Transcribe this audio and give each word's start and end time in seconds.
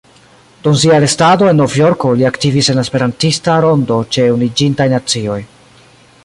Dum 0.61 0.77
sia 0.83 0.95
restado 1.03 1.49
en 1.51 1.59
Novjorko 1.63 2.13
li 2.21 2.25
aktivis 2.29 2.71
en 2.73 2.81
la 2.81 2.87
Esperantista 2.87 3.59
rondo 3.67 3.99
ĉe 4.17 4.27
Unuiĝintaj 4.39 4.89
Nacioj. 4.97 5.39